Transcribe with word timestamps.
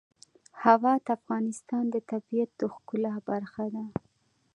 هوا 0.63 0.93
د 1.05 1.07
افغانستان 1.17 1.83
د 1.89 1.95
طبیعت 2.11 2.49
د 2.59 2.61
ښکلا 2.73 3.15
برخه 3.29 3.65
ده. 3.73 3.85